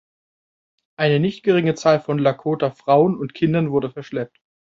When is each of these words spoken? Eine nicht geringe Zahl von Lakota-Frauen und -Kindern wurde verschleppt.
Eine 0.97 1.19
nicht 1.19 1.43
geringe 1.43 1.75
Zahl 1.75 1.99
von 1.99 2.17
Lakota-Frauen 2.17 3.15
und 3.19 3.33
-Kindern 3.37 3.69
wurde 3.69 3.91
verschleppt. 3.91 4.41